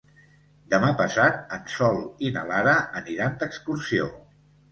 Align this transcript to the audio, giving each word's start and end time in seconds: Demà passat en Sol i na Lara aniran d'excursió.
Demà 0.73 0.87
passat 1.01 1.51
en 1.57 1.67
Sol 1.73 2.01
i 2.29 2.33
na 2.37 2.45
Lara 2.53 2.75
aniran 3.01 3.39
d'excursió. 3.43 4.09